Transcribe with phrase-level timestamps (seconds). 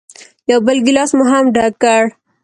[0.49, 2.03] یو بل ګیلاس مو هم ډک کړ.